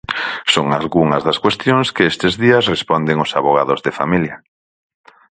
Son 0.53 0.67
algunhas 0.79 1.25
das 1.27 1.41
cuestións 1.43 1.87
que 1.95 2.07
estes 2.11 2.33
días 2.43 2.67
responden 2.73 3.17
os 3.25 3.31
avogados 3.39 3.79
de 3.85 3.95
familia. 3.99 4.35